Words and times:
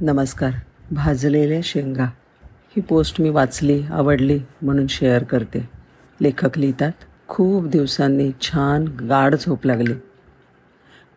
नमस्कार. 0.00 0.50
भाजलेल्या 0.90 1.60
शेंगा. 1.64 2.04
ही 2.44 2.80
पोस्ट 2.80 3.20
मी 3.20 3.30
वाचली 3.30 3.82
आवडली 3.90 4.40
म्हणून 4.62 4.86
शेअर 4.86 5.22
करते. 5.22 5.68
लेखक 6.20 6.58
लिहितात 6.58 6.92
खूप 7.28 7.66
दिवसांनी 7.66 8.32
छान 8.40 8.84
गाढ 8.84 9.34
झोप 9.34 9.66
लागली. 9.66 9.94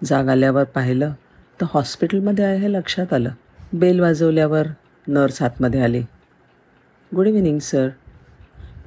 जाग 0.04 0.28
आल्यावर 0.28 0.64
पाहिलं 0.64 1.14
तर 1.62 1.66
हॉस्पिटलमध्ये 1.74 2.46
आहे 2.46 2.58
हे 2.58 2.74
लक्षात 2.74 3.14
आलं. 3.14 3.30
बेल 3.74 4.00
वाजवल्यावर 4.00 4.68
नर्स 5.08 5.42
आतमध्ये 5.42 5.82
आली. 5.82 6.02
Good 7.16 7.28
evening 7.28 7.60
sir. 7.60 7.90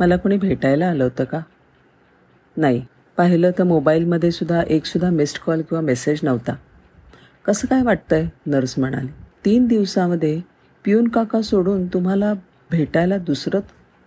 मला 0.01 0.17
कोणी 0.17 0.37
भेटायला 0.37 0.87
आलं 0.87 1.05
होतं 1.05 1.25
का? 1.25 1.41
नाही. 2.57 2.87
पाहिलं 3.17 3.51
तर 3.51 3.63
मोबाईलमध्ये 3.63 4.31
सुद्धा 4.31 4.63
एकसुद्धा 4.69 5.11
मिस्ड 5.11 5.39
कॉल 5.39 5.63
किंवा 5.63 5.83
मेसेज 5.83 6.21
नव्हता. 6.23 6.53
कसं 7.45 7.67
काय 7.67 7.83
वाटतंय? 7.83 8.29
नर्स 8.47 8.79
म्हणाली. 8.79 9.21
तीन 9.45 9.67
दिवसामध्ये 9.67 10.41
पिऊन 10.85 11.09
काका 11.09 11.43
सोडून 11.43 11.87
तुम्हाला 11.87 12.33
भेटायला 12.71 13.19
दुसरं 13.19 13.61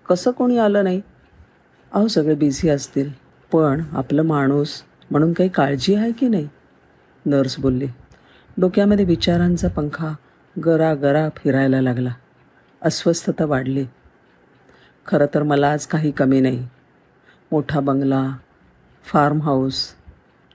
कसं 0.10 0.32
कोणी 0.32 0.58
आलं 0.58 0.84
नाही? 0.84 1.02
अहो 1.92 2.08
सगळे 2.08 2.36
बिझी 2.36 2.70
असतील. 2.70 3.10
पण 3.52 3.82
आपलं 3.92 4.22
माणूस 4.22 4.82
म्हणून 5.12 5.34
काही 5.34 5.50
काळजी 5.50 5.96
आहे 5.96 6.12
की 6.12 6.28
नाही? 6.28 6.48
नर्स 7.26 7.60
बोलली 7.60 7.88
डोक्यामध्ये 8.58 9.06
विचारांचा 9.06 9.68
पंखा 9.68 10.14
गरा 10.66 10.94
गरा 10.94 11.30
फिरायला 11.30 11.82
लागला. 11.82 12.10
अस्वस्थता 12.82 13.46
वाढली. 13.46 13.86
खरं 15.06 15.26
तर 15.34 15.44
मला 15.44 15.72
आज 15.72 15.86
काही 15.86 16.12
कमी 16.12 16.40
नाही. 16.40 16.68
मोठा 17.52 17.80
बंगला 17.80 18.28
फार्म 19.06 19.42
हाऊस 19.42 19.94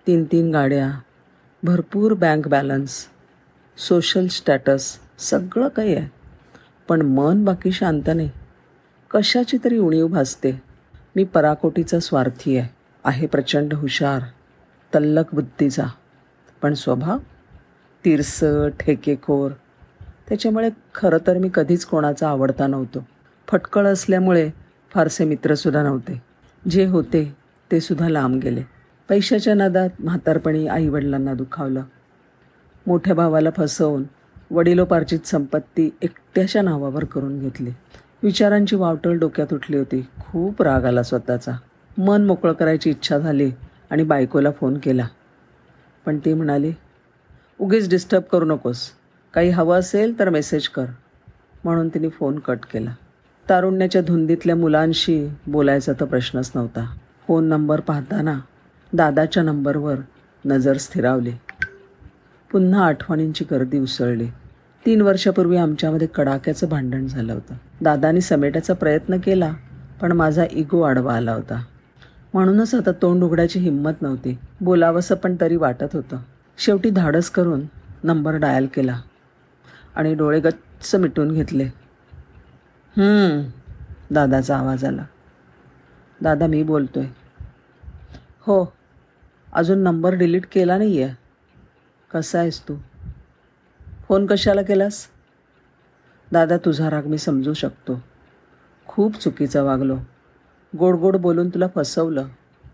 तीन 0.07 0.25
तीन 0.25 0.51
गाड्या 0.51 0.91
भरपूर 1.63 2.15
बँक 2.15 2.49
बॅलन्स. 2.49 3.07
सोशल 3.81 4.27
स्टॅटस 4.27 4.99
सगळं 5.19 5.69
काही 5.69 5.95
आहे. 5.95 6.09
पण 6.89 7.03
मन 7.03 7.45
बाकी 7.45 7.73
शांत 7.73 8.03
नाही. 8.07 8.31
कशाची 9.11 9.57
तरी 9.65 9.79
उणीव 9.79 10.07
भासते. 10.07 10.63
मी 11.17 11.25
पराकोटीचा 11.25 12.01
स्वार्थी 12.01 12.57
आहे. 12.57 12.69
आहे 13.05 13.27
प्रचंड 13.27 13.75
हुशार. 13.75 14.23
तल्लक 14.95 15.25
बुद्धीचा. 15.33 15.85
पण 16.63 16.75
स्वभाव? 16.75 17.19
तिरसट 18.05 18.71
ठेकेखोर. 18.81 19.53
त्याच्यामुळे 20.29 20.71
खरं 20.95 21.19
तर 21.27 21.39
मी 21.39 21.51
कधीच 21.55 21.85
कोणाचा 21.85 22.29
आवडता 22.29 22.67
नव्हतो. 22.67 23.07
फटकळ 23.49 23.87
असल्यामुळे 23.87 24.51
फारसे 24.95 25.25
मित्रसुद्धा 25.25 25.83
नव्हते. 25.83 26.23
जे 26.71 26.87
होते 26.87 27.37
ते 27.73 27.81
सुद्धा 27.81 28.09
लांब 28.09 28.41
गेले. 28.41 28.63
पैशाच्या 29.09 29.55
नादात 29.55 29.91
म्हातारपणी 29.99 30.67
आईवडिलांना 30.67 31.35
दुखावलं. 31.35 31.83
मोठ्या 32.91 33.15
भावाला 33.15 33.51
फसवून 33.57 34.05
वडिलोपार्जित 34.51 35.27
संपत्ती 35.27 35.91
एकट्याच्या 36.03 36.63
नावावर 36.63 37.05
करून 37.05 37.41
घेतली. 37.41 37.71
विचारांची 38.23 38.77
वावटळ 38.77 39.13
डोक्यात 39.13 39.53
उठली 39.55 39.79
होती. 39.79 40.07
खूप 40.21 40.63
राग 40.63 40.85
आला 40.85 41.03
स्वतःचा. 41.03 41.53
मन 41.99 42.25
मोकळं 42.25 42.53
करायची 42.53 42.91
इच्छा 42.91 43.19
झाली 43.19 43.51
आणि 43.91 44.03
बायकोला 44.03 44.51
फोन 44.51 44.79
केला. 44.79 45.07
पण 46.07 46.19
ती 46.19 46.35
म्हणाली 46.35 46.73
उगीच 47.61 47.91
डिस्टर्ब 47.91 48.23
करू 48.23 48.45
नकोस. 48.45 48.91
काही 49.35 49.51
हवं 49.51 49.79
असेल 49.79 50.19
तर 50.19 50.29
मेसेज 50.29 50.69
कर. 50.69 50.85
म्हणून 51.65 51.89
तिने 51.89 52.09
फोन 52.09 52.39
कट 52.39 52.59
केला. 52.73 52.95
तारुण्याच्या 53.49 54.03
धुंदीतल्या 54.03 54.57
मुलांशी 54.57 55.29
बोलायचा 55.47 55.93
तर 55.93 56.05
प्रश्नच 56.05 56.53
नव्हता. 56.55 56.97
फोन 57.27 57.45
नंबर 57.45 57.81
पाहताना 57.81 58.41
दादाच्या 58.93 59.43
नंबरवर 59.43 59.97
नजर 60.47 60.77
स्थिरावली. 60.77 61.33
पुन्हा 62.53 62.85
आठवणींची 62.87 63.45
गर्दी 63.51 63.79
उसळली. 63.79 64.27
तीन 64.87 65.01
वर्षापूर्वी 65.01 65.57
आमच्यामध्ये 65.57 66.07
कडाक्याचं 66.15 66.69
भांडण 66.69 67.07
झालं 67.07 67.33
होतं. 67.33 67.55
दादानी 67.81 68.21
समेटायचा 68.21 68.75
प्रयत्न 68.75 69.19
केला 69.19 69.53
पण 70.01 70.13
माझा 70.13 70.45
इगो 70.51 70.81
आडवा 70.81 71.17
आला 71.17 71.33
होता. 71.33 71.63
म्हणूनच 72.35 72.75
आता 72.75 72.93
तोंड 73.03 73.23
उघडायची 73.25 73.59
हिंमत 73.59 74.03
नव्हती. 74.03 74.39
बोलावंसं 74.61 75.15
पण 75.15 75.37
तरी 75.41 75.57
वाटत 75.57 75.95
होतं. 75.95 76.17
शेवटी 76.59 76.91
धाडस 76.91 77.31
करून 77.31 77.63
नंबर 78.05 78.37
डायल 78.37 78.67
केला 78.75 79.01
आणि 79.95 80.15
डोळे 80.15 80.41
गच्च 80.41 80.95
मिटून 80.95 81.33
घेतले. 81.33 81.69
दादाचा 84.11 84.57
आवाज 84.57 84.85
आला. 84.85 85.05
दादा 86.21 86.47
मी 86.47 86.63
बोलतोय. 86.63 87.07
हो 88.41 88.73
अजून 89.53 89.79
नंबर 89.79 90.15
डिलीट 90.15 90.47
केला 90.53 90.79
नाही 90.79 91.03
आहे 91.03 91.20
कसा 92.15 92.39
आहेस 92.39 92.69
तू? 92.69 92.75
फोन 94.09 94.27
कशाला 94.27 94.63
केलास? 94.63 95.07
दादा 96.33 96.57
तुझा 96.57 96.91
राग 96.91 97.07
मी 97.07 97.19
समजू 97.19 97.53
शकतो. 97.53 98.03
खूप 98.87 99.15
चुकीचं 99.15 99.65
वागलो. 99.65 99.97
गोड 100.79 100.95
गोड 100.95 101.17
बोलून 101.17 101.49
तुला 101.49 101.67
फसवलं. 101.75 102.27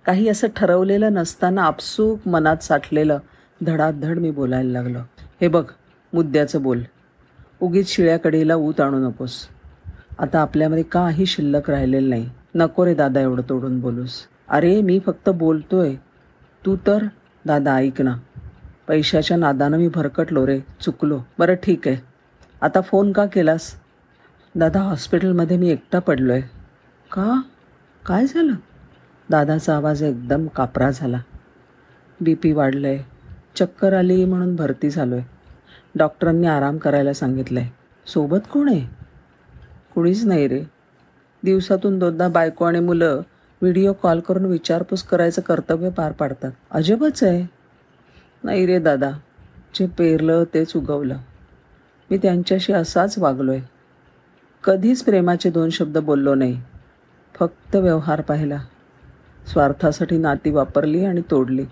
काही 0.07 0.29
असं 0.29 0.49
ठरवलेलं 0.57 1.13
नसताना 1.13 1.63
आपसूक 1.63 2.29
मनात 2.29 2.57
साठलेलं 2.57 3.19
धडाधड 3.67 4.19
मी 4.19 4.31
बोलायला 4.31 4.73
लागलो. 4.73 4.99
हे 5.41 5.49
बघ 5.49 5.65
मुद्द्याचं 6.13 6.63
बोल. 6.63 6.83
उगीच 7.61 7.89
शिळ्याकडेला 7.89 8.55
ऊत 8.55 8.81
आणू 8.81 9.09
नकोस. 9.09 9.49
आता 10.19 10.41
आपल्यामध्ये 10.41 10.85
काही 10.85 11.27
शिल्लक 11.27 11.71
राहिलेलं 11.71 12.11
नाही. 12.11 12.31
नको 12.55 12.87
रे 12.87 12.95
दादा 12.95 13.21
एवढं 13.21 13.43
तोडून 13.49 13.81
बोलूस. 13.81 14.13
अरे 14.49 14.83
मी 14.83 15.01
फक्त 15.07 15.29
बोलतोय. 15.29 15.95
तू 16.67 16.77
तर 16.87 17.05
दादा 17.47 17.75
ऐक 17.75 18.01
ना. 18.01 18.17
पैशाच्या 18.89 19.37
नादानं 19.37 19.77
मी 19.77 19.89
भरकटलो 19.89 20.47
रे 20.47 20.59
चुकलो. 20.81 21.21
बरं 21.39 21.55
ठीक 21.55 21.89
आहे. 21.89 21.97
आता 22.63 22.81
फोन 22.81 23.13
का 23.13 23.27
केलास? 23.27 23.75
दादा 24.55 24.81
हॉस्पिटलमध्ये 24.81 25.57
मी 25.57 25.71
एकटा 25.71 25.99
पडलो 25.99 26.33
आहे 26.33 26.43
का? 27.13 27.41
काय 28.07 28.27
झालं? 28.27 28.53
दादाचा 29.31 29.77
आवाज 29.77 30.03
एकदम 30.03 30.47
कापरा 30.47 30.91
झाला. 30.91 31.21
बी 32.21 32.35
पी 32.35 32.53
वाढलं 32.53 32.89
आहे 32.89 33.05
चक्कर 33.57 33.93
आली 33.93 34.25
म्हणून 34.25 34.57
भरती 34.57 34.91
झालो 34.91 35.17
आहे 35.17 35.25
डॉक्टरांनी 35.95 36.47
आराम 36.47 36.79
करायला 36.79 37.13
सांगितलं 37.13 37.61
आहे 37.61 37.71
सोबत 38.07 38.47
कोण 38.53 38.69
आहे? 38.69 38.87
कुणीच 39.95 40.25
नाही 40.25 40.49
रे. 40.49 40.63
दिवसातून 41.43 41.99
दोनदा 41.99 42.29
बायको 42.29 42.65
आणि 42.65 42.81
मुलं 42.81 43.21
व्हिडिओ 43.63 43.93
कॉल 43.93 44.21
करून 44.21 44.45
विचारपूस 44.45 45.03
करायचं 45.03 45.43
कर्तव्य 45.43 45.91
पार 45.91 46.13
पाडतात. 46.13 46.53
अजबच 46.71 47.25
आहे. 47.25 47.56
नाही 48.47 48.67
रे 48.67 48.79
दादा. 48.79 49.11
जे 49.75 49.87
पेरलं 49.87 50.45
तेच 50.55 50.73
उगवलं. 50.77 51.17
मी 52.11 52.17
त्यांच्याशी 52.17 52.73
असाच 52.73 53.19
वागलो 53.19 53.53
आहे 53.53 53.61
कधीच 54.65 55.05
प्रेमाचे 55.05 55.51
दोन 55.51 55.71
शब्द 55.71 55.99
बोललो 55.99 56.35
नाही. 56.35 56.63
फक्त 57.35 57.77
व्यवहार 57.77 58.21
पाहिला. 58.21 58.59
स्वार्थासाठी 59.47 60.19
नाती 60.19 60.51
वापरली 60.51 61.05
आणि 61.05 61.21
तोडली. 61.31 61.65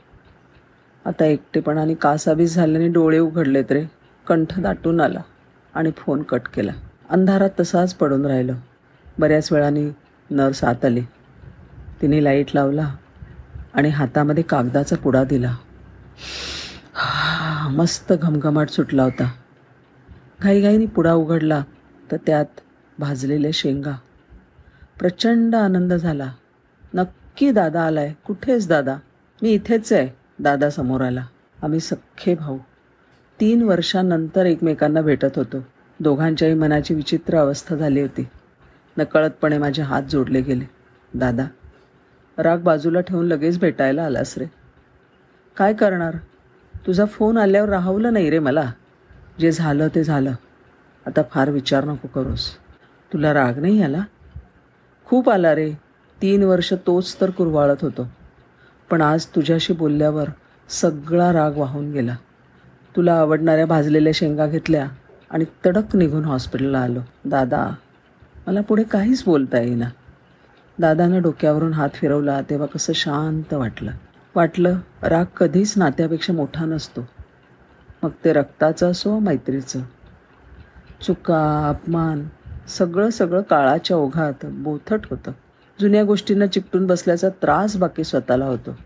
आता 1.04 1.24
एकटेपणाने 1.24 1.94
कासावीस 1.94 2.54
झाल्याने 2.54 2.88
डोळे 2.88 3.18
उघडलेत 3.18 3.72
रे. 3.72 3.84
कंठ 4.26 4.60
दाटून 4.60 5.00
आला 5.00 5.20
आणि 5.74 5.90
फोन 5.96 6.22
कट 6.22 6.42
केला. 6.54 6.72
अंधारात 7.10 7.50
तसाच 7.60 7.94
पडून 7.94 8.26
राहिलं. 8.26 8.54
बऱ्याच 9.18 9.52
वेळाने 9.52 9.96
नर्स 10.30 10.64
आत 10.64 10.84
आली. 10.84 11.02
तिने 12.02 12.24
लाइट 12.24 12.46
लावला 12.54 12.96
आणि 13.74 13.88
हातामध्ये 13.88 14.44
कागदाचा 14.44 14.96
पुडा 14.96 15.24
दिला. 15.24 15.56
मस्त 17.68 18.12
घमघमाट 18.12 18.68
सुटला 18.68 19.02
होता. 19.02 19.32
घाईघाईने 20.42 20.86
पुडा 20.86 21.12
उघडला 21.12 21.64
तर 22.12 22.16
त्यात 22.26 22.46
भाजलेल्या 22.98 23.50
शेंगा. 23.54 23.92
प्रचंड 24.98 25.54
आनंद 25.54 25.92
झाला. 25.92 26.32
नक्की 26.94 27.50
दादा 27.50 27.82
आलाय. 27.82 28.12
कुठेच 28.26 28.68
दादा? 28.68 28.96
मी 29.42 29.50
इथेच 29.50 29.92
आहे 29.92 30.08
दादा 30.38 30.70
समोर 30.70 31.00
आला. 31.00 31.26
आम्ही 31.62 31.80
सख्खे 31.80 32.34
भाऊ. 32.34 32.58
तीन 33.40 33.62
वर्षांनंतर 33.62 34.46
एकमेकांना 34.46 35.00
भेटत 35.00 35.38
होतो. 35.38 35.56
दोघांच्याही 36.00 36.54
मनाची 36.54 36.94
विचित्र 36.94 37.38
अवस्था 37.38 37.76
झाली 37.76 38.00
होती. 38.00 38.28
नकळतपणे 38.98 39.58
माझे 39.58 39.82
हात 39.82 40.02
जोडले 40.02 40.40
गेले. 40.40 40.64
दादा 41.14 41.46
राग 42.38 42.58
बाजूला 42.58 43.00
ठेवून 43.00 43.26
लगेच 43.26 43.58
भेटायला 43.58 44.02
आलास 44.02 44.38
रे. 44.38 44.46
काय 45.56 45.74
करणार? 45.74 46.16
तुझा 46.86 47.04
फोन 47.04 47.38
आल्यावर 47.38 47.68
राहवलं 47.68 48.12
नाही 48.12 48.30
रे 48.30 48.38
मला. 48.38 48.72
जे 49.40 49.52
झालं 49.52 49.88
ते 49.94 50.04
झालं. 50.04 50.32
आता 51.06 51.20
फार 51.30 51.50
विचार 51.50 51.84
नको 51.84 52.08
करूस. 52.14 52.50
तुला 53.12 53.34
राग 53.34 53.58
नाही 53.58 53.82
आला? 53.82 54.04
खूप 55.04 55.30
आला 55.30 55.54
रे. 55.54 55.72
तीन 56.22 56.42
वर्ष 56.42 56.72
तोच 56.72 57.20
तर 57.20 57.30
कुरवाळत 57.30 57.76
होतो. 57.82 58.08
पण 58.90 59.00
आज 59.00 59.26
तुझ्याशी 59.26 59.72
बोलल्यावर 59.72 60.28
सगळा 60.68 61.32
राग 61.32 61.56
वाहून 61.56 61.92
गेला. 61.92 62.16
तुला 62.96 63.14
आवडणाऱ्या 63.14 63.66
भाजलेल्या 63.66 64.12
शेंगा 64.14 64.46
घेतल्या 64.46 64.88
आणि 65.30 65.44
तडक 65.66 65.96
निघून 65.96 66.24
हॉस्पिटलला 66.24 66.78
आलो. 66.78 67.00
दादा 67.24 67.70
मला 68.46 68.60
पुढे 68.60 68.82
काहीच 68.82 69.24
बोलता 69.24 69.60
येईना. 69.60 69.90
दादानं 70.78 71.22
डोक्यावरून 71.22 71.72
हात 71.72 71.88
फिरवला 71.94 72.40
तेव्हा 72.50 72.66
कसं 72.66 72.92
शांत 72.92 73.54
वाटलं. 73.54 73.90
वाटलं 74.36 74.78
राग 75.02 75.24
कधीच 75.24 75.74
नात्यापेक्षा 75.76 76.32
मोठा 76.32 76.64
नसतो. 76.64 77.08
मग 78.02 78.10
ते 78.24 78.32
रक्ताचं 78.32 78.90
असो 78.90 79.18
मैत्रीचं. 79.18 79.80
चुका 81.00 81.68
अपमान 81.68 82.28
सगळं 82.68 83.10
सगळं 83.10 83.42
काळाच्या 83.42 83.96
ओघात 83.96 84.46
बोथट 84.46 85.00
होतं. 85.10 85.32
जुन्या 85.80 86.04
गोष्टींना 86.04 86.46
चिकटून 86.46 86.86
बसल्याचा 86.86 87.28
त्रास 87.28 87.76
बाकी 87.76 88.04
स्वतःला 88.04 88.46
होतो. 88.46 88.76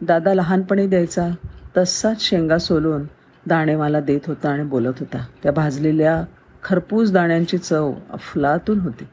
दादा 0.00 0.34
लहानपणी 0.34 0.86
द्यायचा 0.86 1.28
तसाच 1.76 2.20
शेंगा 2.20 2.58
सोलून 2.58 3.02
दाणे 3.46 3.76
मला 3.76 4.00
देत 4.00 4.20
होता 4.26 4.50
आणि 4.50 4.62
बोलत 4.62 4.92
होता. 5.00 5.26
त्या 5.42 5.52
भाजलेल्या 5.52 6.24
खरपूस 6.64 7.12
दाण्यांची 7.12 7.58
चव 7.58 7.92
अफलातून 8.10 8.78
होती. 8.80 9.04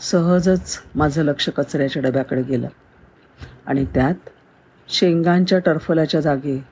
सहजच 0.00 0.78
माझं 0.94 1.22
लक्ष 1.22 1.48
कचऱ्याच्या 1.48 2.02
डब्याकडे 2.02 2.42
गेलं. 2.42 2.68
आणि 3.66 3.84
त्यात 3.84 4.14
शेंगांच्या 4.88 5.58
टरफलाच्या 5.58 6.20
जागी 6.20 6.62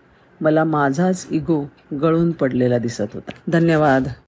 मला 0.40 0.64
माझाच 0.64 1.26
इगो 1.30 1.64
गळून 2.00 2.30
पडलेला 2.30 2.78
दिसत 2.78 3.14
होता. 3.14 3.30
धन्यवाद. 3.48 4.08